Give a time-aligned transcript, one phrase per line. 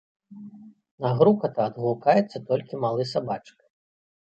[1.05, 3.61] На грукат адгукаецца толькі малы сабачка.